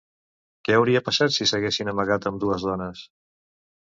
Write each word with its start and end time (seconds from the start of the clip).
Què 0.69 0.77
hauria 0.77 1.01
passat 1.09 1.35
si 1.35 1.45
s'haguessin 1.49 1.91
amargat 1.91 2.25
ambdues 2.31 2.65
dones? 2.71 3.05